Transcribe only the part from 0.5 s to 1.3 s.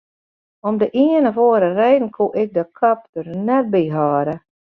Om de ien